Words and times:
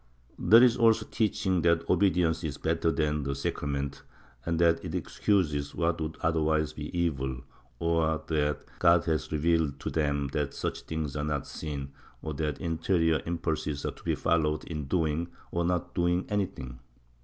There 0.39 0.63
is 0.63 0.77
also 0.77 1.05
teaching 1.05 1.61
that 1.61 1.87
obedience 1.87 2.43
is 2.43 2.57
better 2.57 2.91
than 2.91 3.21
the 3.21 3.35
sacrament 3.35 4.01
and 4.43 4.57
that 4.57 4.83
it 4.83 4.95
excuses 4.95 5.75
what 5.75 6.01
would 6.01 6.17
otherwise 6.21 6.73
be 6.73 6.89
evil, 6.97 7.41
or 7.77 8.23
that 8.25 8.63
God 8.79 9.03
has 9.05 9.31
revealed 9.31 9.79
to 9.79 9.91
them 9.91 10.29
that 10.29 10.55
such 10.55 10.81
things 10.81 11.15
are 11.15 11.23
not 11.23 11.45
sin, 11.45 11.91
or 12.23 12.33
that 12.33 12.59
interior 12.59 13.21
impulses 13.27 13.85
are 13.85 13.91
to 13.91 14.03
be 14.03 14.15
followed 14.15 14.63
in 14.63 14.85
doing 14.85 15.27
or 15.51 15.63
not 15.63 15.93
doing 15.93 16.25
anything. 16.29 16.79